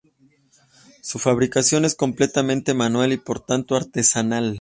Su 1.03 1.19
fabricación 1.19 1.85
es 1.85 1.93
completamente 1.93 2.73
manual 2.73 3.13
y 3.13 3.17
por 3.17 3.41
lo 3.41 3.43
tanto 3.43 3.75
artesanal. 3.75 4.49